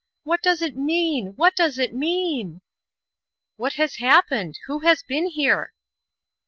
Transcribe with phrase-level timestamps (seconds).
[0.23, 1.33] What does it mean?
[1.35, 2.61] What does it mean?"
[3.57, 4.57] "What has happened?
[4.65, 5.73] Who has been here?"